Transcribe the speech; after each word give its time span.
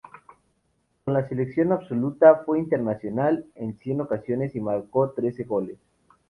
Con 1.05 1.13
la 1.13 1.27
selección 1.29 1.71
absoluta 1.71 2.41
fue 2.43 2.57
internacional 2.57 3.45
en 3.53 3.77
cien 3.77 4.01
ocasiones 4.01 4.55
y 4.55 4.59
marcó 4.59 5.11
trece 5.11 5.43
goles. 5.43 5.77